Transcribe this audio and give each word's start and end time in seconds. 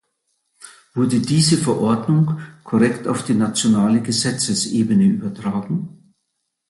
Wurde 0.95 1.19
diese 1.19 1.59
Verordnung 1.59 2.39
korrekt 2.63 3.07
auf 3.07 3.23
die 3.23 3.35
nationale 3.35 4.01
Gesetzesebene 4.01 5.05
übertragen? 5.05 6.15